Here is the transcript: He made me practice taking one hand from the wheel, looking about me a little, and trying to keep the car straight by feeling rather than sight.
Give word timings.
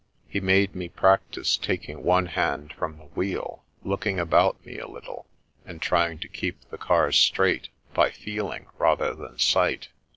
He 0.27 0.39
made 0.39 0.73
me 0.73 0.89
practice 0.89 1.57
taking 1.57 2.01
one 2.01 2.25
hand 2.25 2.73
from 2.73 2.97
the 2.97 3.03
wheel, 3.13 3.63
looking 3.83 4.19
about 4.19 4.65
me 4.65 4.79
a 4.79 4.87
little, 4.87 5.27
and 5.63 5.79
trying 5.79 6.17
to 6.21 6.27
keep 6.27 6.59
the 6.71 6.77
car 6.79 7.11
straight 7.11 7.69
by 7.93 8.09
feeling 8.09 8.65
rather 8.79 9.13
than 9.13 9.37
sight. 9.37 9.89